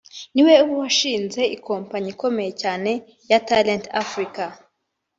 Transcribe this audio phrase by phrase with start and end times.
[0.33, 2.91] ni we washinze ikompanyi ikomeye cyane
[3.31, 4.43] ya Talent Africa